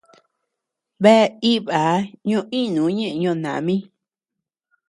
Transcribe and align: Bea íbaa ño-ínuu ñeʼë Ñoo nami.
Bea 1.01 1.23
íbaa 1.51 1.95
ño-ínuu 2.29 2.89
ñeʼë 2.97 3.17
Ñoo 3.21 3.35
nami. 3.43 3.75